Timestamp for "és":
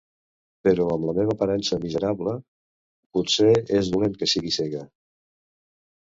3.81-3.91